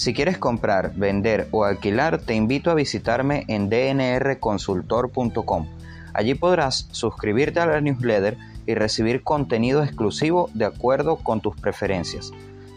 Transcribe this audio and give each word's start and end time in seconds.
Si 0.00 0.14
quieres 0.14 0.38
comprar, 0.38 0.94
vender 0.94 1.48
o 1.50 1.64
alquilar, 1.64 2.22
te 2.22 2.34
invito 2.34 2.70
a 2.70 2.74
visitarme 2.74 3.44
en 3.48 3.68
dnrconsultor.com. 3.68 5.66
Allí 6.14 6.34
podrás 6.34 6.88
suscribirte 6.90 7.60
a 7.60 7.66
la 7.66 7.82
newsletter 7.82 8.38
y 8.66 8.72
recibir 8.72 9.22
contenido 9.22 9.84
exclusivo 9.84 10.48
de 10.54 10.64
acuerdo 10.64 11.16
con 11.16 11.42
tus 11.42 11.54
preferencias. 11.54 12.32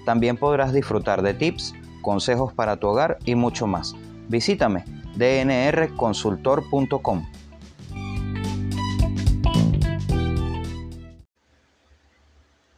También 0.06 0.36
podrás 0.36 0.74
disfrutar 0.74 1.22
de 1.22 1.34
tips, 1.34 1.74
consejos 2.02 2.52
para 2.52 2.76
tu 2.76 2.88
hogar 2.88 3.20
y 3.24 3.36
mucho 3.36 3.68
más. 3.68 3.96
Visítame 4.28 4.84
dnrconsultor.com. 5.16 7.24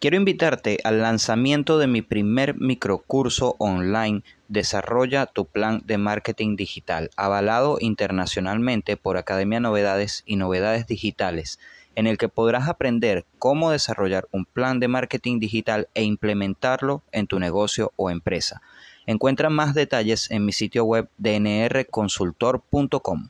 Quiero 0.05 0.18
invitarte 0.18 0.77
al 0.83 1.01
lanzamiento 1.01 1.79
de 1.79 1.87
mi 1.87 2.04
primer 2.04 2.61
microcurso 2.61 3.55
online 3.57 4.21
Desarrolla 4.47 5.25
tu 5.25 5.45
plan 5.45 5.81
de 5.85 5.97
marketing 5.97 6.55
digital, 6.55 7.09
avalado 7.17 7.77
internacionalmente 7.79 8.95
por 8.95 9.18
Academia 9.18 9.59
Novedades 9.59 10.21
y 10.27 10.35
Novedades 10.35 10.85
Digitales, 10.85 11.59
en 11.95 12.05
el 12.05 12.19
que 12.19 12.29
podrás 12.29 12.69
aprender 12.69 13.25
cómo 13.39 13.71
desarrollar 13.71 14.27
un 14.31 14.45
plan 14.45 14.79
de 14.79 14.87
marketing 14.87 15.39
digital 15.39 15.89
e 15.95 16.04
implementarlo 16.04 17.01
en 17.11 17.25
tu 17.25 17.39
negocio 17.39 17.91
o 17.95 18.11
empresa. 18.11 18.61
Encuentra 19.07 19.49
más 19.49 19.73
detalles 19.73 20.29
en 20.29 20.46
mi 20.46 20.51
sitio 20.51 20.85
web 20.85 21.09
dnrconsultor.com. 21.18 23.29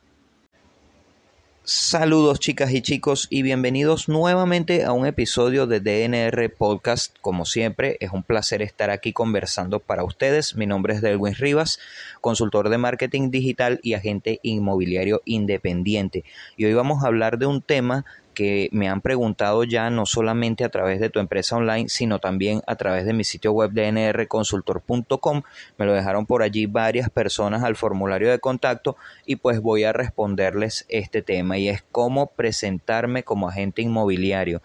Saludos 1.68 2.40
chicas 2.40 2.72
y 2.74 2.84
chicos 2.84 3.26
y 3.32 3.42
bienvenidos 3.42 4.08
nuevamente 4.08 4.84
a 4.84 4.92
un 4.92 5.08
episodio 5.08 5.66
de 5.66 5.80
DNR 5.80 6.48
Podcast. 6.56 7.16
Como 7.22 7.44
siempre, 7.44 7.98
es 8.02 8.12
un 8.12 8.22
placer 8.22 8.62
estar 8.62 8.92
aquí 8.92 9.14
conversando 9.14 9.80
para 9.80 10.04
ustedes. 10.04 10.56
Mi 10.56 10.68
nombre 10.68 10.94
es 10.94 11.02
Delwin 11.02 11.34
Rivas, 11.34 11.80
consultor 12.22 12.70
de 12.70 12.78
marketing 12.78 13.32
digital 13.32 13.80
y 13.82 13.96
agente 13.96 14.40
inmobiliario 14.44 15.24
independiente. 15.26 16.24
Y 16.56 16.66
hoy 16.66 16.76
vamos 16.76 17.04
a 17.04 17.08
hablar 17.08 17.40
de 17.40 17.48
un 17.48 17.64
tema 17.64 18.06
que 18.36 18.70
me 18.72 18.88
han 18.88 19.02
preguntado 19.02 19.64
ya 19.64 19.90
no 19.90 20.06
solamente 20.06 20.64
a 20.64 20.70
través 20.70 21.00
de 21.00 21.10
tu 21.10 21.20
empresa 21.20 21.56
online, 21.56 21.90
sino 21.90 22.20
también 22.20 22.62
a 22.68 22.76
través 22.76 23.08
de 23.08 23.14
mi 23.14 23.24
sitio 23.24 23.52
web 23.52 23.72
dnrconsultor.com. 23.72 25.42
Me 25.80 25.86
lo 25.88 25.94
dejaron 25.94 26.28
por 26.28 26.44
allí 26.44 26.68
varias 26.68 27.10
personas 27.10 27.64
al 27.64 27.76
formulario 27.76 28.30
de 28.30 28.38
contacto 28.38 28.96
y 29.26 29.38
pues 29.38 29.60
voy 29.60 29.86
a 29.86 29.94
responderles 29.94 30.86
este 30.90 31.24
tema 31.24 31.58
y 31.58 31.70
es 31.70 31.84
cómo 31.92 32.28
presentarme 32.28 33.24
como 33.24 33.50
agente 33.50 33.82
inmobiliario 33.82 34.62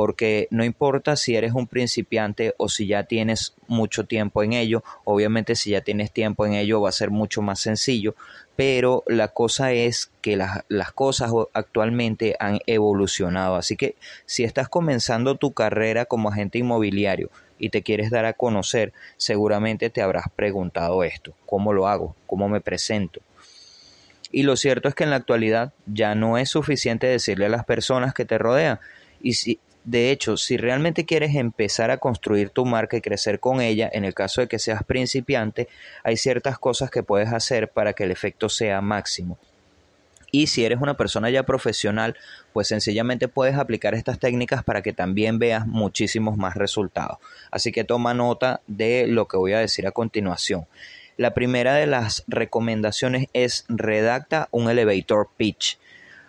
porque 0.00 0.48
no 0.50 0.64
importa 0.64 1.14
si 1.14 1.36
eres 1.36 1.52
un 1.52 1.66
principiante 1.66 2.54
o 2.56 2.70
si 2.70 2.86
ya 2.86 3.04
tienes 3.04 3.54
mucho 3.66 4.06
tiempo 4.06 4.42
en 4.42 4.54
ello, 4.54 4.82
obviamente 5.04 5.54
si 5.54 5.72
ya 5.72 5.82
tienes 5.82 6.10
tiempo 6.10 6.46
en 6.46 6.54
ello 6.54 6.80
va 6.80 6.88
a 6.88 6.92
ser 6.92 7.10
mucho 7.10 7.42
más 7.42 7.60
sencillo, 7.60 8.14
pero 8.60 9.04
la 9.06 9.28
cosa 9.28 9.72
es 9.72 10.10
que 10.20 10.36
las, 10.36 10.64
las, 10.68 10.92
cosas 10.92 11.30
actualmente 11.54 12.36
han 12.40 12.58
evolucionado, 12.66 13.56
así 13.56 13.74
que 13.74 13.94
si 14.26 14.44
estás 14.44 14.68
comenzando 14.68 15.36
tu 15.36 15.54
carrera 15.54 16.04
como 16.04 16.28
agente 16.28 16.58
inmobiliario 16.58 17.30
y 17.58 17.70
te 17.70 17.82
quieres 17.82 18.10
dar 18.10 18.26
a 18.26 18.34
conocer, 18.34 18.92
seguramente 19.16 19.88
te 19.88 20.02
habrás 20.02 20.26
preguntado 20.36 21.04
esto, 21.04 21.32
¿cómo 21.46 21.72
lo 21.72 21.88
hago? 21.88 22.14
¿Cómo 22.26 22.50
me 22.50 22.60
presento? 22.60 23.22
Y 24.30 24.42
lo 24.42 24.56
cierto 24.56 24.90
es 24.90 24.94
que 24.94 25.04
en 25.04 25.10
la 25.10 25.16
actualidad 25.16 25.72
ya 25.86 26.14
no 26.14 26.36
es 26.36 26.50
suficiente 26.50 27.06
decirle 27.06 27.46
a 27.46 27.48
las 27.48 27.64
personas 27.64 28.12
que 28.12 28.26
te 28.26 28.36
rodean, 28.36 28.78
y 29.22 29.32
si, 29.32 29.58
de 29.84 30.10
hecho, 30.10 30.36
si 30.36 30.56
realmente 30.56 31.06
quieres 31.06 31.34
empezar 31.34 31.90
a 31.90 31.98
construir 31.98 32.50
tu 32.50 32.64
marca 32.66 32.96
y 32.96 33.00
crecer 33.00 33.40
con 33.40 33.60
ella, 33.60 33.88
en 33.92 34.04
el 34.04 34.14
caso 34.14 34.42
de 34.42 34.48
que 34.48 34.58
seas 34.58 34.84
principiante, 34.84 35.68
hay 36.04 36.16
ciertas 36.16 36.58
cosas 36.58 36.90
que 36.90 37.02
puedes 37.02 37.32
hacer 37.32 37.70
para 37.70 37.94
que 37.94 38.04
el 38.04 38.10
efecto 38.10 38.48
sea 38.48 38.80
máximo. 38.80 39.38
Y 40.32 40.46
si 40.46 40.64
eres 40.64 40.80
una 40.80 40.94
persona 40.94 41.30
ya 41.30 41.42
profesional, 41.42 42.16
pues 42.52 42.68
sencillamente 42.68 43.26
puedes 43.26 43.56
aplicar 43.56 43.94
estas 43.94 44.18
técnicas 44.18 44.62
para 44.62 44.82
que 44.82 44.92
también 44.92 45.38
veas 45.38 45.66
muchísimos 45.66 46.36
más 46.36 46.54
resultados. 46.54 47.18
Así 47.50 47.72
que 47.72 47.82
toma 47.82 48.14
nota 48.14 48.60
de 48.66 49.06
lo 49.08 49.26
que 49.26 49.36
voy 49.36 49.54
a 49.54 49.58
decir 49.58 49.86
a 49.86 49.92
continuación. 49.92 50.66
La 51.16 51.34
primera 51.34 51.74
de 51.74 51.86
las 51.86 52.24
recomendaciones 52.28 53.26
es 53.32 53.64
redacta 53.68 54.48
un 54.52 54.70
elevator 54.70 55.28
pitch. 55.36 55.78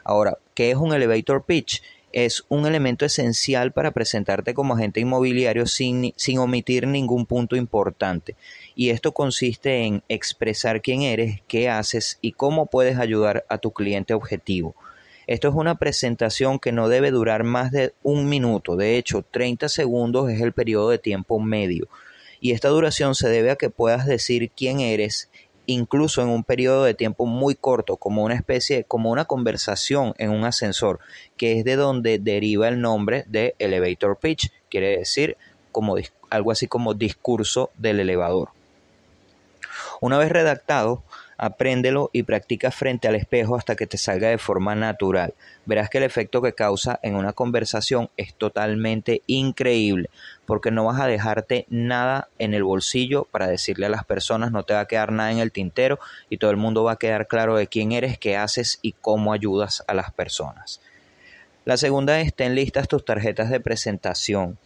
Ahora, 0.04 0.38
¿qué 0.56 0.72
es 0.72 0.78
un 0.78 0.94
elevator 0.94 1.46
pitch? 1.46 1.84
Es 2.14 2.44
un 2.50 2.66
elemento 2.66 3.06
esencial 3.06 3.72
para 3.72 3.92
presentarte 3.92 4.54
como 4.54 4.74
agente 4.74 5.00
inmobiliario 5.00 5.66
sin, 5.66 6.14
sin, 6.16 6.40
omitir 6.40 6.88
ningún 6.88 7.26
punto 7.26 7.56
importante. 7.56 8.36
Y 8.76 8.90
esto 8.90 9.14
consiste 9.14 9.84
en 9.84 10.04
expresar 10.10 10.82
quién 10.82 11.02
eres, 11.02 11.42
qué 11.48 11.70
haces 11.70 12.18
y 12.22 12.34
cómo 12.34 12.66
puedes 12.66 12.98
ayudar 12.98 13.46
a 13.50 13.58
tu 13.58 13.72
cliente 13.72 14.14
objetivo. 14.14 14.76
Esto 15.28 15.48
es 15.48 15.56
una 15.56 15.76
presentación 15.76 16.60
que 16.60 16.72
no 16.72 16.90
debe 16.90 17.12
durar 17.12 17.44
más 17.44 17.72
de 17.72 17.94
un 18.04 18.28
minuto, 18.28 18.76
de 18.76 18.98
hecho 18.98 19.24
30 19.30 19.70
segundos 19.70 20.30
es 20.30 20.42
el 20.42 20.52
periodo 20.52 20.90
de 20.90 20.98
tiempo 20.98 21.40
medio. 21.40 21.88
Y 22.42 22.54
esta 22.54 22.70
duración 22.70 23.14
se 23.14 23.30
debe 23.30 23.52
a 23.52 23.56
que 23.56 23.70
puedas 23.70 24.08
decir 24.08 24.50
quién 24.50 24.80
eres 24.80 25.30
incluso 25.66 26.22
en 26.22 26.30
un 26.30 26.44
periodo 26.44 26.84
de 26.84 26.94
tiempo 26.94 27.26
muy 27.26 27.56
corto, 27.56 27.98
como 27.98 28.24
una 28.24 28.36
especie, 28.36 28.84
como 28.84 29.12
una 29.12 29.26
conversación 29.26 30.14
en 30.18 30.32
un 30.32 30.46
ascensor, 30.46 31.00
que 31.38 31.60
es 31.60 31.66
de 31.66 31.76
donde 31.76 32.20
deriva 32.20 32.68
el 32.68 32.82
nombre 32.82 33.24
de 33.28 33.56
elevator 33.60 34.18
pitch, 34.18 34.52
quiere 34.70 34.98
decir 34.98 35.38
como 35.72 35.96
algo 36.30 36.52
así 36.52 36.68
como 36.68 36.94
discurso 36.94 37.72
del 37.78 38.00
elevador. 38.00 38.50
Una 40.02 40.18
vez 40.18 40.30
redactado, 40.30 41.04
Apréndelo 41.44 42.12
y 42.14 42.22
practica 42.22 42.70
frente 42.70 43.08
al 43.08 43.16
espejo 43.16 43.56
hasta 43.56 43.76
que 43.76 43.88
te 43.88 43.98
salga 43.98 44.30
de 44.30 44.38
forma 44.38 44.76
natural. 44.76 45.34
Verás 45.66 45.90
que 45.90 45.98
el 45.98 46.04
efecto 46.04 46.40
que 46.40 46.54
causa 46.54 47.00
en 47.02 47.16
una 47.16 47.34
conversación 47.34 48.12
es 48.16 48.36
totalmente 48.36 49.24
increíble, 49.26 50.12
porque 50.46 50.70
no 50.70 50.86
vas 50.86 51.02
a 51.02 51.08
dejarte 51.08 51.66
nada 51.68 52.28
en 52.38 52.54
el 52.54 52.64
bolsillo 52.64 53.24
para 53.32 53.48
decirle 53.48 53.88
a 53.88 53.90
las 53.90 54.06
personas, 54.06 54.52
no 54.52 54.62
te 54.62 54.76
va 54.76 54.82
a 54.82 54.88
quedar 54.88 55.12
nada 55.12 55.32
en 55.32 55.40
el 55.40 55.52
tintero 55.52 55.98
y 56.30 56.38
todo 56.38 56.52
el 56.52 56.58
mundo 56.58 56.84
va 56.84 56.92
a 56.92 56.98
quedar 56.98 57.26
claro 57.26 57.56
de 57.56 57.66
quién 57.66 57.92
eres, 57.92 58.20
qué 58.20 58.38
haces 58.38 58.78
y 58.84 58.92
cómo 58.92 59.34
ayudas 59.34 59.84
a 59.88 59.96
las 59.96 60.12
personas. 60.12 60.80
La 61.64 61.78
segunda 61.78 62.20
es 62.20 62.34
ten 62.34 62.56
listas 62.56 62.88
tus 62.88 63.06
tarjetas 63.06 63.52
de 63.52 63.60
presentación. 63.60 64.58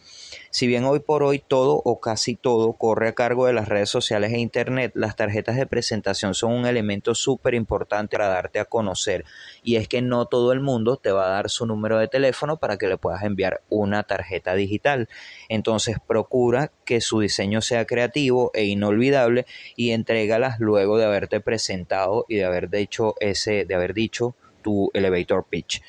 Si 0.50 0.66
bien 0.66 0.86
hoy 0.86 1.00
por 1.00 1.22
hoy 1.22 1.42
todo 1.46 1.82
o 1.84 2.00
casi 2.00 2.36
todo 2.36 2.72
corre 2.72 3.08
a 3.08 3.12
cargo 3.12 3.44
de 3.44 3.52
las 3.52 3.68
redes 3.68 3.90
sociales 3.90 4.32
e 4.32 4.38
Internet, 4.38 4.92
las 4.94 5.14
tarjetas 5.14 5.56
de 5.56 5.66
presentación 5.66 6.32
son 6.32 6.54
un 6.54 6.64
elemento 6.64 7.14
súper 7.14 7.52
importante 7.52 8.16
para 8.16 8.28
darte 8.28 8.60
a 8.60 8.64
conocer. 8.64 9.26
Y 9.62 9.76
es 9.76 9.88
que 9.88 10.00
no 10.00 10.24
todo 10.24 10.52
el 10.52 10.60
mundo 10.60 10.96
te 10.96 11.12
va 11.12 11.26
a 11.26 11.30
dar 11.32 11.50
su 11.50 11.66
número 11.66 11.98
de 11.98 12.08
teléfono 12.08 12.56
para 12.56 12.78
que 12.78 12.88
le 12.88 12.96
puedas 12.96 13.22
enviar 13.24 13.60
una 13.68 14.04
tarjeta 14.04 14.54
digital. 14.54 15.10
Entonces 15.50 15.98
procura 16.06 16.72
que 16.86 17.02
su 17.02 17.20
diseño 17.20 17.60
sea 17.60 17.84
creativo 17.84 18.50
e 18.54 18.64
inolvidable 18.64 19.44
y 19.76 19.90
entrégalas 19.90 20.60
luego 20.60 20.96
de 20.96 21.04
haberte 21.04 21.40
presentado 21.40 22.24
y 22.26 22.36
de 22.36 22.46
haber 22.46 22.70
dicho 22.70 23.16
ese, 23.20 23.66
de 23.66 23.74
haber 23.74 23.92
dicho 23.92 24.34
tu 24.62 24.90
elevator 24.94 25.44
pitch. 25.44 25.82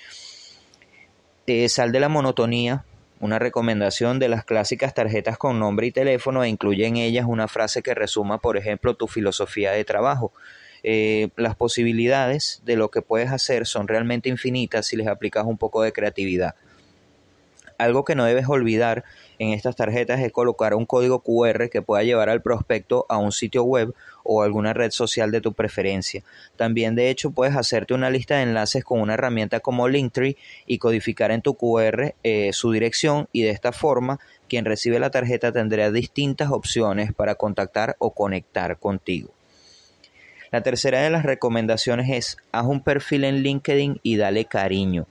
Eh, 1.50 1.70
sal 1.70 1.94
de 1.94 2.02
la 2.02 2.10
monotonía, 2.10 2.84
una 3.22 3.40
recomendación 3.40 4.20
de 4.20 4.28
las 4.28 4.44
clásicas 4.44 4.94
tarjetas 4.94 5.38
con 5.38 5.60
nombre 5.60 5.88
y 5.88 5.92
teléfono 5.92 6.44
e 6.44 6.50
incluye 6.50 6.86
en 6.86 6.98
ellas 6.98 7.26
una 7.26 7.48
frase 7.48 7.82
que 7.82 7.96
resuma, 7.96 8.40
por 8.40 8.58
ejemplo, 8.58 8.96
tu 8.96 9.08
filosofía 9.08 9.72
de 9.72 9.86
trabajo. 9.86 10.34
Eh, 10.84 11.30
las 11.38 11.56
posibilidades 11.56 12.62
de 12.66 12.76
lo 12.76 12.92
que 12.92 13.02
puedes 13.02 13.32
hacer 13.32 13.66
son 13.66 13.88
realmente 13.88 14.28
infinitas 14.28 14.88
si 14.88 14.98
les 14.98 15.08
aplicas 15.08 15.46
un 15.46 15.58
poco 15.58 15.82
de 15.84 15.94
creatividad. 15.94 16.56
Algo 17.78 18.04
que 18.04 18.16
no 18.16 18.26
debes 18.26 18.50
olvidar 18.50 19.06
en 19.40 19.50
estas 19.50 19.76
tarjetas 19.76 20.20
es 20.22 20.32
colocar 20.32 20.74
un 20.74 20.86
código 20.86 21.20
QR 21.20 21.70
que 21.70 21.82
pueda 21.82 22.04
llevar 22.04 22.30
al 22.30 22.42
prospecto 22.42 23.06
a 23.10 23.18
un 23.18 23.32
sitio 23.32 23.64
web 23.64 23.94
o 24.24 24.42
alguna 24.42 24.74
red 24.74 24.92
social 24.92 25.32
de 25.32 25.42
tu 25.42 25.54
preferencia. 25.54 26.24
También 26.56 26.96
de 26.96 27.10
hecho 27.10 27.32
puedes 27.32 27.56
hacerte 27.56 27.94
una 27.94 28.10
lista 28.10 28.38
de 28.38 28.44
enlaces 28.44 28.84
con 28.84 29.00
una 29.00 29.14
herramienta 29.14 29.60
como 29.60 29.88
Linktree 29.88 30.38
y 30.66 30.80
codificar 30.80 31.32
en 31.32 31.42
tu 31.42 31.56
QR 31.56 32.16
eh, 32.24 32.52
su 32.54 32.72
dirección 32.72 33.28
y 33.32 33.44
de 33.44 33.52
esta 33.52 33.72
forma 33.72 34.20
quien 34.50 34.66
recibe 34.66 35.00
la 35.00 35.12
tarjeta 35.12 35.52
tendrá 35.52 35.92
distintas 35.92 36.52
opciones 36.52 37.14
para 37.14 37.36
contactar 37.36 37.96
o 38.00 38.12
conectar 38.12 38.78
contigo. 38.78 39.32
La 40.52 40.62
tercera 40.62 41.02
de 41.02 41.10
las 41.10 41.24
recomendaciones 41.24 42.10
es 42.10 42.38
haz 42.52 42.66
un 42.66 42.82
perfil 42.82 43.26
en 43.26 43.44
LinkedIn 43.44 44.00
y 44.02 44.16
dale 44.16 44.46
cariño. 44.46 45.06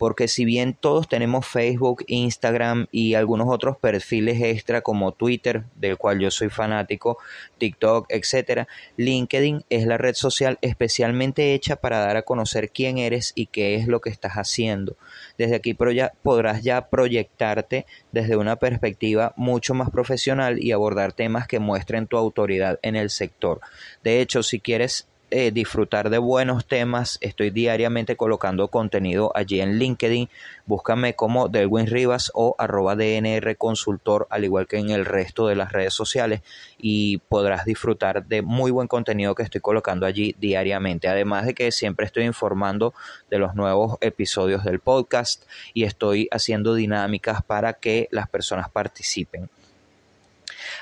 Porque 0.00 0.28
si 0.28 0.46
bien 0.46 0.72
todos 0.72 1.10
tenemos 1.10 1.46
Facebook, 1.46 2.04
Instagram 2.06 2.86
y 2.90 3.12
algunos 3.12 3.48
otros 3.50 3.76
perfiles 3.76 4.40
extra 4.40 4.80
como 4.80 5.12
Twitter, 5.12 5.64
del 5.74 5.98
cual 5.98 6.20
yo 6.20 6.30
soy 6.30 6.48
fanático, 6.48 7.18
TikTok, 7.58 8.06
etcétera, 8.08 8.66
LinkedIn 8.96 9.66
es 9.68 9.84
la 9.84 9.98
red 9.98 10.14
social 10.14 10.56
especialmente 10.62 11.52
hecha 11.52 11.76
para 11.76 11.98
dar 11.98 12.16
a 12.16 12.22
conocer 12.22 12.70
quién 12.70 12.96
eres 12.96 13.32
y 13.34 13.48
qué 13.48 13.74
es 13.74 13.88
lo 13.88 14.00
que 14.00 14.08
estás 14.08 14.32
haciendo. 14.36 14.96
Desde 15.36 15.56
aquí 15.56 15.74
podrás 15.74 16.62
ya 16.62 16.88
proyectarte 16.88 17.84
desde 18.10 18.38
una 18.38 18.56
perspectiva 18.56 19.34
mucho 19.36 19.74
más 19.74 19.90
profesional 19.90 20.64
y 20.64 20.72
abordar 20.72 21.12
temas 21.12 21.46
que 21.46 21.58
muestren 21.58 22.06
tu 22.06 22.16
autoridad 22.16 22.78
en 22.80 22.96
el 22.96 23.10
sector. 23.10 23.60
De 24.02 24.22
hecho, 24.22 24.42
si 24.42 24.60
quieres 24.60 25.09
eh, 25.30 25.50
disfrutar 25.52 26.10
de 26.10 26.18
buenos 26.18 26.66
temas, 26.66 27.18
estoy 27.20 27.50
diariamente 27.50 28.16
colocando 28.16 28.68
contenido 28.68 29.32
allí 29.34 29.60
en 29.60 29.78
LinkedIn. 29.78 30.28
Búscame 30.66 31.14
como 31.14 31.48
Delwin 31.48 31.86
Rivas 31.86 32.30
o 32.34 32.54
arroba 32.58 32.96
DNR 32.96 33.56
Consultor, 33.56 34.26
al 34.30 34.44
igual 34.44 34.66
que 34.66 34.78
en 34.78 34.90
el 34.90 35.04
resto 35.04 35.46
de 35.46 35.56
las 35.56 35.72
redes 35.72 35.94
sociales, 35.94 36.42
y 36.78 37.18
podrás 37.18 37.64
disfrutar 37.64 38.26
de 38.26 38.42
muy 38.42 38.70
buen 38.70 38.88
contenido 38.88 39.34
que 39.34 39.42
estoy 39.42 39.60
colocando 39.60 40.06
allí 40.06 40.34
diariamente. 40.38 41.08
Además 41.08 41.46
de 41.46 41.54
que 41.54 41.72
siempre 41.72 42.06
estoy 42.06 42.24
informando 42.24 42.92
de 43.30 43.38
los 43.38 43.54
nuevos 43.54 43.98
episodios 44.00 44.64
del 44.64 44.80
podcast 44.80 45.44
y 45.74 45.84
estoy 45.84 46.28
haciendo 46.30 46.74
dinámicas 46.74 47.42
para 47.42 47.74
que 47.74 48.08
las 48.10 48.28
personas 48.28 48.68
participen. 48.68 49.48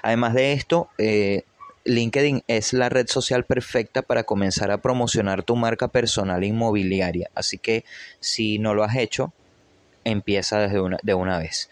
Además 0.02 0.34
de 0.34 0.52
esto, 0.52 0.88
eh, 0.98 1.44
LinkedIn 1.88 2.44
es 2.48 2.74
la 2.74 2.90
red 2.90 3.06
social 3.08 3.44
perfecta 3.44 4.02
para 4.02 4.24
comenzar 4.24 4.70
a 4.70 4.82
promocionar 4.82 5.42
tu 5.42 5.56
marca 5.56 5.88
personal 5.88 6.44
inmobiliaria. 6.44 7.30
Así 7.34 7.56
que 7.56 7.84
si 8.20 8.58
no 8.58 8.74
lo 8.74 8.84
has 8.84 8.96
hecho, 8.96 9.32
empieza 10.04 10.58
desde 10.58 10.80
una, 10.80 10.98
de 11.02 11.14
una 11.14 11.38
vez. 11.38 11.70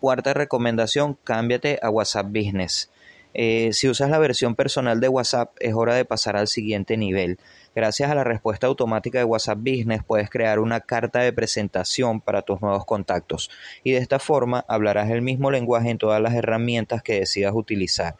Cuarta 0.00 0.34
recomendación, 0.34 1.16
cámbiate 1.22 1.78
a 1.80 1.90
WhatsApp 1.90 2.26
Business. 2.26 2.90
Eh, 3.34 3.70
si 3.72 3.88
usas 3.88 4.10
la 4.10 4.18
versión 4.18 4.56
personal 4.56 4.98
de 4.98 5.08
WhatsApp, 5.08 5.54
es 5.60 5.74
hora 5.74 5.94
de 5.94 6.04
pasar 6.04 6.36
al 6.36 6.48
siguiente 6.48 6.96
nivel. 6.96 7.38
Gracias 7.72 8.10
a 8.10 8.16
la 8.16 8.24
respuesta 8.24 8.66
automática 8.66 9.18
de 9.18 9.24
WhatsApp 9.24 9.58
Business 9.58 10.02
puedes 10.04 10.28
crear 10.28 10.58
una 10.58 10.80
carta 10.80 11.20
de 11.20 11.32
presentación 11.32 12.20
para 12.20 12.42
tus 12.42 12.60
nuevos 12.62 12.84
contactos 12.84 13.50
y 13.84 13.92
de 13.92 13.98
esta 13.98 14.18
forma 14.18 14.64
hablarás 14.66 15.10
el 15.10 15.22
mismo 15.22 15.52
lenguaje 15.52 15.90
en 15.90 15.98
todas 15.98 16.20
las 16.20 16.34
herramientas 16.34 17.02
que 17.02 17.20
decidas 17.20 17.52
utilizar. 17.54 18.16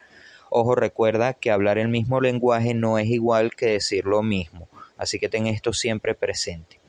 Ojo, 0.49 0.75
recuerda 0.75 1.33
que 1.33 1.51
hablar 1.51 1.77
el 1.77 1.87
mismo 1.87 2.21
lenguaje 2.21 2.73
no 2.73 2.97
es 2.97 3.07
igual 3.07 3.55
que 3.55 3.67
decir 3.67 4.05
lo 4.05 4.23
mismo, 4.23 4.69
así 4.97 5.19
que 5.19 5.29
ten 5.29 5.47
esto 5.47 5.73
siempre 5.73 6.15
presente. 6.15 6.79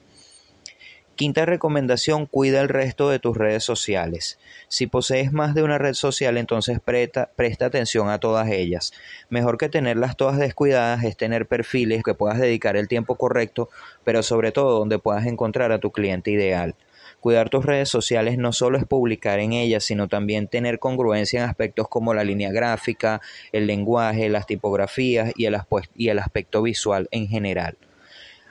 Quinta 1.18 1.44
recomendación, 1.44 2.26
cuida 2.26 2.60
el 2.60 2.68
resto 2.68 3.10
de 3.10 3.18
tus 3.18 3.36
redes 3.36 3.64
sociales. 3.64 4.38
Si 4.68 4.86
posees 4.86 5.32
más 5.32 5.52
de 5.52 5.64
una 5.64 5.76
red 5.76 5.94
social, 5.94 6.36
entonces 6.36 6.78
presta, 6.78 7.32
presta, 7.34 7.66
atención 7.66 8.08
a 8.08 8.20
todas 8.20 8.48
ellas. 8.50 8.92
Mejor 9.28 9.58
que 9.58 9.68
tenerlas 9.68 10.16
todas 10.16 10.38
descuidadas 10.38 11.02
es 11.02 11.16
tener 11.16 11.48
perfiles 11.48 12.04
que 12.04 12.14
puedas 12.14 12.38
dedicar 12.38 12.76
el 12.76 12.86
tiempo 12.86 13.16
correcto, 13.16 13.68
pero 14.04 14.22
sobre 14.22 14.52
todo 14.52 14.78
donde 14.78 15.00
puedas 15.00 15.26
encontrar 15.26 15.72
a 15.72 15.80
tu 15.80 15.90
cliente 15.90 16.30
ideal. 16.30 16.76
Cuidar 17.20 17.50
tus 17.50 17.64
redes 17.64 17.88
sociales 17.88 18.38
no 18.38 18.52
solo 18.52 18.78
es 18.78 18.84
publicar 18.84 19.40
en 19.40 19.52
ellas, 19.52 19.84
sino 19.84 20.06
también 20.06 20.46
tener 20.46 20.78
congruencia 20.78 21.42
en 21.42 21.48
aspectos 21.48 21.88
como 21.88 22.14
la 22.14 22.22
línea 22.22 22.52
gráfica, 22.52 23.20
el 23.50 23.66
lenguaje, 23.66 24.28
las 24.28 24.46
tipografías 24.46 25.32
y 25.36 25.46
el, 25.46 26.18
aspecto 26.18 26.62
visual 26.62 27.08
en 27.10 27.26
general. 27.26 27.76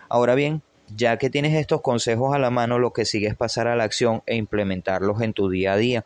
Ahora 0.10 0.36
bien, 0.36 0.62
ya 0.94 1.18
que 1.18 1.30
tienes 1.30 1.54
estos 1.56 1.82
consejos 1.82 2.36
a 2.36 2.40
la 2.40 2.50
mano, 2.50 2.78
lo 2.78 2.92
que 2.92 3.06
sigue 3.06 3.28
es 3.28 3.36
pasar 3.36 3.68
a 3.68 3.76
la 3.78 3.86
acción 3.86 4.22
e 4.26 4.36
implementarlos 4.36 5.22
en 5.22 5.32
tu 5.32 5.50
día 5.50 5.74
a 5.74 5.78
día. 5.78 6.06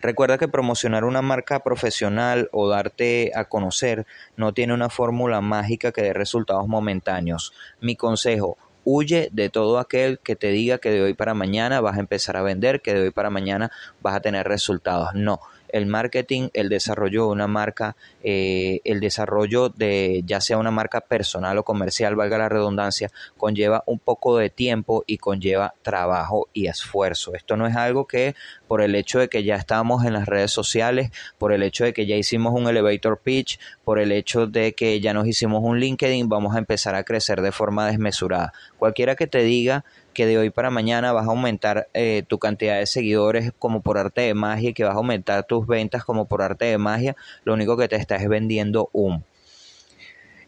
Recuerda 0.00 0.38
que 0.38 0.48
promocionar 0.48 1.04
una 1.04 1.22
marca 1.22 1.60
profesional 1.60 2.48
o 2.52 2.68
darte 2.68 3.30
a 3.34 3.44
conocer 3.44 4.04
no 4.36 4.52
tiene 4.52 4.74
una 4.74 4.90
fórmula 4.90 5.40
mágica 5.40 5.92
que 5.92 6.02
dé 6.02 6.12
resultados 6.12 6.66
momentáneos. 6.66 7.52
Mi 7.80 7.96
consejo, 7.96 8.58
Huye 8.88 9.30
de 9.32 9.48
todo 9.50 9.80
aquel 9.80 10.20
que 10.20 10.36
te 10.36 10.52
diga 10.52 10.78
que 10.78 10.90
de 10.90 11.02
hoy 11.02 11.12
para 11.12 11.34
mañana 11.34 11.80
vas 11.80 11.96
a 11.96 12.00
empezar 12.00 12.36
a 12.36 12.42
vender, 12.42 12.82
que 12.82 12.94
de 12.94 13.02
hoy 13.02 13.10
para 13.10 13.30
mañana 13.30 13.72
vas 14.00 14.14
a 14.14 14.20
tener 14.20 14.46
resultados. 14.46 15.08
No, 15.14 15.40
el 15.68 15.86
marketing, 15.86 16.48
el 16.52 16.68
desarrollo 16.68 17.26
de 17.26 17.32
una 17.32 17.46
marca, 17.46 17.96
eh, 18.22 18.80
el 18.84 19.00
desarrollo 19.00 19.68
de 19.68 20.22
ya 20.24 20.40
sea 20.40 20.58
una 20.58 20.70
marca 20.70 21.00
personal 21.00 21.58
o 21.58 21.64
comercial, 21.64 22.16
valga 22.16 22.38
la 22.38 22.48
redundancia, 22.48 23.10
conlleva 23.36 23.82
un 23.86 23.98
poco 23.98 24.36
de 24.38 24.50
tiempo 24.50 25.04
y 25.06 25.18
conlleva 25.18 25.74
trabajo 25.82 26.48
y 26.52 26.66
esfuerzo. 26.66 27.34
Esto 27.34 27.56
no 27.56 27.66
es 27.66 27.76
algo 27.76 28.06
que 28.06 28.34
por 28.68 28.82
el 28.82 28.94
hecho 28.94 29.18
de 29.18 29.28
que 29.28 29.44
ya 29.44 29.56
estamos 29.56 30.04
en 30.04 30.12
las 30.12 30.26
redes 30.26 30.50
sociales, 30.50 31.10
por 31.38 31.52
el 31.52 31.62
hecho 31.62 31.84
de 31.84 31.92
que 31.92 32.06
ya 32.06 32.16
hicimos 32.16 32.54
un 32.54 32.68
elevator 32.68 33.18
pitch, 33.18 33.58
por 33.84 33.98
el 33.98 34.12
hecho 34.12 34.46
de 34.46 34.74
que 34.74 35.00
ya 35.00 35.14
nos 35.14 35.26
hicimos 35.26 35.62
un 35.62 35.78
LinkedIn, 35.78 36.28
vamos 36.28 36.54
a 36.54 36.58
empezar 36.58 36.94
a 36.94 37.04
crecer 37.04 37.40
de 37.40 37.52
forma 37.52 37.86
desmesurada. 37.86 38.52
Cualquiera 38.78 39.14
que 39.14 39.26
te 39.26 39.42
diga 39.42 39.84
que 40.16 40.24
de 40.24 40.38
hoy 40.38 40.48
para 40.48 40.70
mañana 40.70 41.12
vas 41.12 41.26
a 41.26 41.30
aumentar 41.30 41.88
eh, 41.92 42.24
tu 42.26 42.38
cantidad 42.38 42.78
de 42.78 42.86
seguidores 42.86 43.52
como 43.58 43.82
por 43.82 43.98
arte 43.98 44.22
de 44.22 44.32
magia 44.32 44.72
que 44.72 44.82
vas 44.82 44.94
a 44.94 44.96
aumentar 44.96 45.44
tus 45.44 45.66
ventas 45.66 46.06
como 46.06 46.24
por 46.24 46.40
arte 46.40 46.64
de 46.64 46.78
magia, 46.78 47.14
lo 47.44 47.52
único 47.52 47.76
que 47.76 47.86
te 47.86 47.96
estás 47.96 48.22
es 48.22 48.28
vendiendo 48.30 48.88
un. 48.94 49.24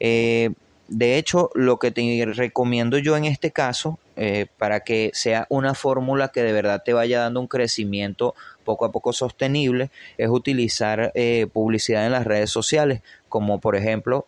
Eh, 0.01 0.53
de 0.89 1.19
hecho, 1.19 1.51
lo 1.55 1.79
que 1.79 1.91
te 1.91 2.25
recomiendo 2.35 2.97
yo 2.97 3.15
en 3.19 3.27
este 3.27 3.51
caso, 3.51 3.99
eh, 4.17 4.47
para 4.57 4.81
que 4.81 5.11
sea 5.13 5.47
una 5.51 5.75
fórmula 5.75 6.29
que 6.29 6.43
de 6.43 6.55
verdad 6.55 6.83
te 6.83 6.95
vaya 6.95 7.21
dando 7.21 7.39
un 7.41 7.47
crecimiento 7.47 8.35
poco 8.65 8.87
a 8.87 8.91
poco 8.91 9.13
sostenible, 9.13 9.91
es 10.17 10.31
utilizar 10.31 11.13
publicidad 11.53 12.07
en 12.07 12.13
las 12.13 12.27
redes 12.27 12.49
sociales, 12.49 13.03
como 13.29 13.61
por 13.61 13.77
ejemplo 13.77 14.27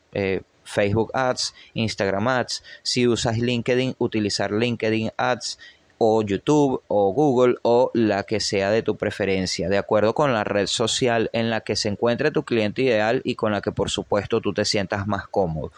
Facebook 0.65 1.11
Ads, 1.15 1.55
Instagram 1.75 2.29
Ads. 2.29 2.63
Si 2.83 3.07
usas 3.07 3.39
LinkedIn, 3.39 3.97
utilizar 3.99 4.53
LinkedIn 4.53 5.11
Ads 5.17 5.59
o 5.99 6.23
YouTube 6.23 6.83
o 6.89 7.13
Google 7.13 7.57
o 7.63 7.91
la 7.93 8.23
que 8.23 8.41
sea 8.41 8.71
de 8.71 8.83
tu 8.83 8.97
preferencia, 8.97 9.69
de 9.69 9.77
acuerdo 9.77 10.15
con 10.15 10.33
la 10.33 10.45
red 10.45 10.67
social 10.67 11.29
en 11.35 11.51
la 11.51 11.61
que 11.61 11.77
se 11.77 11.89
encuentre 11.89 12.31
tu 12.31 12.45
cliente 12.45 12.83
ideal 12.83 13.21
y 13.23 13.35
con 13.35 13.53
la 13.53 13.61
que 13.61 13.73
por 13.73 13.91
supuesto 13.91 14.41
tú 14.41 14.55
te 14.55 14.65
sientas 14.65 15.07
más 15.07 15.27
cómodo. 15.29 15.73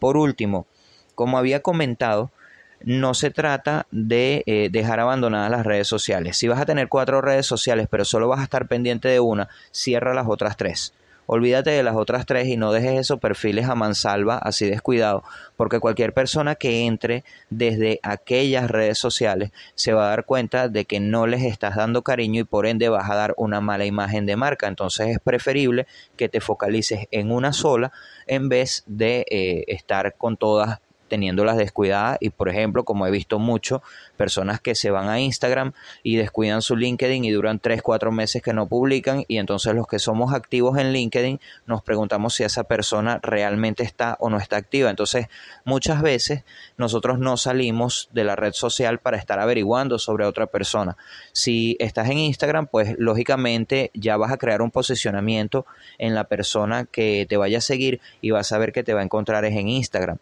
Por 0.00 0.16
último, 0.16 0.66
como 1.14 1.38
había 1.38 1.62
comentado, 1.62 2.32
no 2.80 3.14
se 3.14 3.30
trata 3.30 3.86
de 3.92 4.42
eh, 4.46 4.68
dejar 4.70 4.98
abandonadas 4.98 5.50
las 5.50 5.66
redes 5.66 5.86
sociales. 5.86 6.36
Si 6.36 6.48
vas 6.48 6.60
a 6.60 6.66
tener 6.66 6.88
cuatro 6.88 7.20
redes 7.20 7.46
sociales 7.46 7.86
pero 7.88 8.04
solo 8.04 8.26
vas 8.26 8.40
a 8.40 8.44
estar 8.44 8.66
pendiente 8.66 9.08
de 9.08 9.20
una, 9.20 9.48
cierra 9.70 10.12
las 10.12 10.26
otras 10.26 10.56
tres. 10.56 10.92
Olvídate 11.30 11.72
de 11.72 11.82
las 11.82 11.94
otras 11.94 12.24
tres 12.24 12.48
y 12.48 12.56
no 12.56 12.72
dejes 12.72 12.98
esos 12.98 13.20
perfiles 13.20 13.68
a 13.68 13.74
mansalva 13.74 14.38
así 14.38 14.64
descuidado, 14.64 15.22
porque 15.58 15.78
cualquier 15.78 16.14
persona 16.14 16.54
que 16.54 16.86
entre 16.86 17.22
desde 17.50 18.00
aquellas 18.02 18.70
redes 18.70 18.96
sociales 18.96 19.50
se 19.74 19.92
va 19.92 20.06
a 20.06 20.08
dar 20.08 20.24
cuenta 20.24 20.70
de 20.70 20.86
que 20.86 21.00
no 21.00 21.26
les 21.26 21.42
estás 21.42 21.76
dando 21.76 22.00
cariño 22.00 22.40
y 22.40 22.44
por 22.44 22.64
ende 22.64 22.88
vas 22.88 23.10
a 23.10 23.14
dar 23.14 23.34
una 23.36 23.60
mala 23.60 23.84
imagen 23.84 24.24
de 24.24 24.36
marca. 24.36 24.68
Entonces 24.68 25.08
es 25.08 25.20
preferible 25.20 25.86
que 26.16 26.30
te 26.30 26.40
focalices 26.40 27.08
en 27.10 27.30
una 27.30 27.52
sola 27.52 27.92
en 28.26 28.48
vez 28.48 28.82
de 28.86 29.26
eh, 29.28 29.64
estar 29.68 30.14
con 30.16 30.38
todas 30.38 30.80
teniéndolas 31.08 31.56
descuidadas 31.56 32.18
y 32.20 32.30
por 32.30 32.48
ejemplo 32.48 32.84
como 32.84 33.06
he 33.06 33.10
visto 33.10 33.38
mucho 33.38 33.82
personas 34.16 34.60
que 34.60 34.74
se 34.74 34.90
van 34.90 35.08
a 35.08 35.20
Instagram 35.20 35.72
y 36.02 36.16
descuidan 36.16 36.62
su 36.62 36.76
LinkedIn 36.76 37.24
y 37.24 37.30
duran 37.30 37.58
3 37.58 37.82
4 37.82 38.12
meses 38.12 38.42
que 38.42 38.52
no 38.52 38.68
publican 38.68 39.24
y 39.28 39.38
entonces 39.38 39.74
los 39.74 39.86
que 39.86 39.98
somos 39.98 40.34
activos 40.34 40.78
en 40.78 40.92
LinkedIn 40.92 41.40
nos 41.66 41.82
preguntamos 41.82 42.34
si 42.34 42.44
esa 42.44 42.64
persona 42.64 43.18
realmente 43.22 43.82
está 43.82 44.16
o 44.20 44.30
no 44.30 44.38
está 44.38 44.56
activa. 44.56 44.90
Entonces 44.90 45.28
muchas 45.64 46.02
veces 46.02 46.44
nosotros 46.76 47.18
no 47.18 47.36
salimos 47.36 48.08
de 48.12 48.24
la 48.24 48.36
red 48.36 48.52
social 48.52 48.98
para 48.98 49.16
estar 49.16 49.40
averiguando 49.40 49.98
sobre 49.98 50.26
otra 50.26 50.46
persona. 50.46 50.96
Si 51.32 51.76
estás 51.80 52.10
en 52.10 52.18
Instagram 52.18 52.66
pues 52.66 52.94
lógicamente 52.98 53.90
ya 53.94 54.16
vas 54.16 54.32
a 54.32 54.36
crear 54.36 54.62
un 54.62 54.70
posicionamiento 54.70 55.66
en 55.98 56.14
la 56.14 56.24
persona 56.24 56.84
que 56.84 57.26
te 57.28 57.36
vaya 57.36 57.58
a 57.58 57.62
seguir 57.62 58.00
y 58.20 58.30
vas 58.30 58.52
a 58.52 58.58
ver 58.58 58.72
que 58.72 58.84
te 58.84 58.94
va 58.94 59.00
a 59.00 59.04
encontrar 59.04 59.44
es 59.44 59.56
en 59.56 59.68
Instagram 59.68 60.18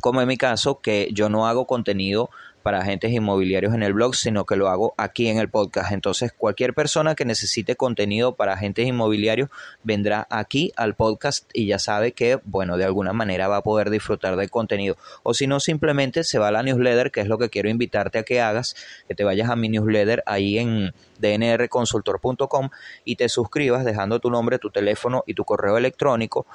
como 0.00 0.20
en 0.20 0.28
mi 0.28 0.36
caso, 0.36 0.80
que 0.80 1.08
yo 1.12 1.28
no 1.28 1.46
hago 1.46 1.66
contenido 1.66 2.30
para 2.62 2.80
agentes 2.80 3.10
inmobiliarios 3.12 3.74
en 3.74 3.82
el 3.82 3.94
blog, 3.94 4.14
sino 4.14 4.44
que 4.44 4.56
lo 4.56 4.68
hago 4.68 4.94
aquí 4.96 5.28
en 5.28 5.38
el 5.38 5.48
podcast. 5.48 5.92
Entonces, 5.92 6.32
cualquier 6.36 6.74
persona 6.74 7.14
que 7.14 7.24
necesite 7.24 7.76
contenido 7.76 8.34
para 8.34 8.52
agentes 8.52 8.86
inmobiliarios 8.86 9.48
vendrá 9.82 10.26
aquí 10.30 10.72
al 10.76 10.94
podcast 10.94 11.48
y 11.54 11.66
ya 11.66 11.78
sabe 11.78 12.12
que, 12.12 12.38
bueno, 12.44 12.76
de 12.76 12.84
alguna 12.84 13.12
manera 13.12 13.48
va 13.48 13.58
a 13.58 13.62
poder 13.62 13.90
disfrutar 13.90 14.36
del 14.36 14.50
contenido. 14.50 14.96
O 15.22 15.34
si 15.34 15.46
no, 15.46 15.60
simplemente 15.60 16.24
se 16.24 16.38
va 16.38 16.48
a 16.48 16.52
la 16.52 16.62
newsletter, 16.62 17.10
que 17.10 17.20
es 17.20 17.28
lo 17.28 17.38
que 17.38 17.48
quiero 17.48 17.70
invitarte 17.70 18.18
a 18.18 18.22
que 18.24 18.40
hagas, 18.40 18.76
que 19.08 19.14
te 19.14 19.24
vayas 19.24 19.48
a 19.48 19.56
mi 19.56 19.68
newsletter 19.68 20.22
ahí 20.26 20.58
en 20.58 20.92
dnrconsultor.com 21.20 22.70
y 23.04 23.16
te 23.16 23.28
suscribas 23.28 23.84
dejando 23.84 24.20
tu 24.20 24.30
nombre, 24.30 24.58
tu 24.58 24.70
teléfono 24.70 25.22
y 25.26 25.34
tu 25.34 25.44
correo 25.44 25.76
electrónico 25.76 26.46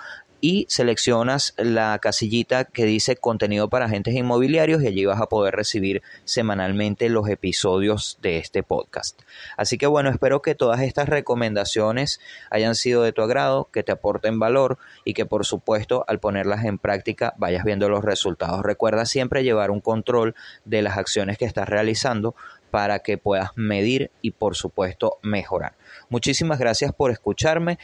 y 0.42 0.68
seleccionas 0.70 1.56
la 1.58 1.98
casillita 2.00 2.66
que 2.66 2.86
dice 2.86 3.16
contenido 3.16 3.68
para 3.68 3.86
agentes 3.86 4.14
inmobiliarios 4.14 4.84
y 4.84 4.88
allí 4.88 5.06
vas 5.06 5.20
a 5.20 5.26
poder 5.26 5.56
recibir 5.56 6.04
semanalmente 6.24 7.10
los 7.10 7.28
episodios 7.30 8.20
de 8.22 8.38
este 8.38 8.62
podcast. 8.62 9.22
Así 9.58 9.80
que 9.80 9.88
bueno, 9.88 10.12
espero 10.12 10.44
que 10.44 10.54
todas 10.54 10.82
estas 10.82 11.10
recomendaciones 11.10 12.20
hayan 12.52 12.76
sido 12.76 13.02
de 13.02 13.12
tu 13.12 13.24
agrado, 13.24 13.70
que 13.72 13.82
te 13.82 13.92
aporten 13.92 14.38
valor 14.38 14.78
y 15.04 15.16
que 15.16 15.26
por 15.26 15.46
supuesto 15.46 16.06
al 16.08 16.20
ponerlas 16.20 16.66
en 16.66 16.78
práctica 16.78 17.34
vayas 17.38 17.64
viendo 17.64 17.90
los 17.90 18.04
resultados. 18.04 18.62
Recuerda 18.62 19.06
siempre 19.06 19.44
llevar 19.44 19.72
un 19.72 19.82
control 19.82 20.36
de 20.64 20.84
las 20.84 20.98
acciones 20.98 21.40
que 21.40 21.46
estás 21.46 21.68
realizando 21.68 22.36
para 22.76 23.00
que 23.00 23.18
puedas 23.18 23.52
medir 23.56 24.12
y 24.22 24.32
por 24.32 24.58
supuesto 24.58 25.18
mejorar. 25.22 25.78
Muchísimas 26.10 26.60
gracias 26.60 26.92
por 26.94 27.10
escucharme. 27.10 27.80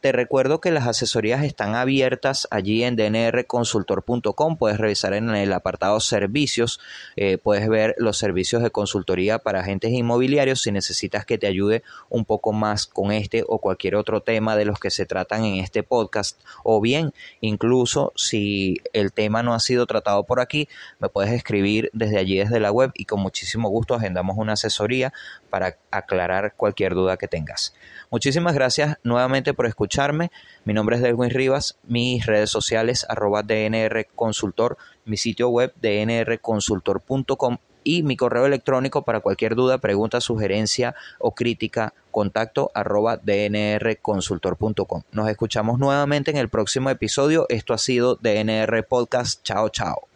te 0.00 0.10
recuerdo 0.10 0.60
que 0.60 0.72
las 0.72 0.88
asesorías 0.88 1.44
están 1.44 1.76
abiertas 1.76 2.48
allí 2.50 2.82
en 2.82 2.96
dnrconsultor.com. 2.96 4.56
Puedes 4.56 4.78
revisar 4.78 5.14
en 5.14 5.30
el 5.30 5.52
apartado 5.52 6.00
servicios. 6.00 6.80
Eh, 7.14 7.38
puedes 7.38 7.68
ver 7.68 7.94
los 7.98 8.18
servicios 8.18 8.64
de 8.64 8.70
consultoría 8.70 9.38
para 9.38 9.60
agentes 9.60 9.92
inmobiliarios 9.92 10.62
si 10.62 10.72
necesitas 10.72 11.24
que 11.24 11.38
te 11.38 11.46
ayude 11.46 11.84
un 12.08 12.24
poco 12.24 12.52
más 12.52 12.86
con 12.86 13.12
este 13.12 13.44
o 13.46 13.58
cualquier 13.58 13.94
otro 13.94 14.22
tema 14.22 14.56
de 14.56 14.64
los 14.64 14.80
que 14.80 14.90
se 14.90 15.06
tratan 15.06 15.44
en 15.44 15.56
este 15.56 15.84
podcast. 15.84 16.40
O 16.64 16.80
bien, 16.80 17.12
incluso 17.40 18.12
si 18.16 18.78
el 18.92 19.12
tema 19.12 19.44
no 19.44 19.54
ha 19.54 19.60
sido 19.60 19.86
tratado 19.86 20.24
por 20.24 20.40
aquí, 20.40 20.68
me 20.98 21.08
puedes 21.08 21.32
escribir 21.32 21.90
desde 21.92 22.18
allí, 22.18 22.38
desde 22.38 22.58
la 22.58 22.72
web 22.72 22.90
y 22.94 23.04
con 23.04 23.20
muchísimo 23.20 23.68
gusto 23.68 23.94
agendamos 23.94 24.31
una 24.36 24.54
asesoría 24.54 25.12
para 25.50 25.76
aclarar 25.90 26.54
cualquier 26.56 26.94
duda 26.94 27.16
que 27.16 27.28
tengas. 27.28 27.74
Muchísimas 28.10 28.54
gracias 28.54 28.98
nuevamente 29.04 29.54
por 29.54 29.66
escucharme. 29.66 30.30
Mi 30.64 30.74
nombre 30.74 30.96
es 30.96 31.02
Delwin 31.02 31.30
Rivas, 31.30 31.78
mis 31.84 32.26
redes 32.26 32.50
sociales 32.50 33.06
arroba 33.08 33.42
DNR 33.42 34.06
Consultor, 34.14 34.76
mi 35.04 35.16
sitio 35.16 35.48
web 35.48 35.72
dnrconsultor.com 35.80 37.58
y 37.84 38.02
mi 38.02 38.16
correo 38.16 38.46
electrónico 38.46 39.02
para 39.02 39.20
cualquier 39.20 39.54
duda, 39.54 39.78
pregunta, 39.78 40.20
sugerencia 40.20 40.94
o 41.18 41.34
crítica, 41.34 41.94
contacto 42.10 42.70
arroba 42.74 43.16
dnrconsultor.com. 43.16 45.02
Nos 45.12 45.28
escuchamos 45.28 45.78
nuevamente 45.78 46.30
en 46.30 46.36
el 46.36 46.48
próximo 46.48 46.90
episodio. 46.90 47.46
Esto 47.48 47.74
ha 47.74 47.78
sido 47.78 48.16
DNR 48.16 48.84
Podcast. 48.84 49.42
Chao, 49.42 49.68
chao. 49.68 50.11